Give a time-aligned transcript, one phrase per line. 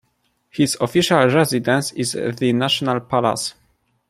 [0.49, 3.53] His official residence is the National Palace.